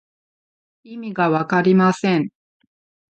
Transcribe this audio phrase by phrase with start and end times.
[0.81, 2.31] 意味がわかりません。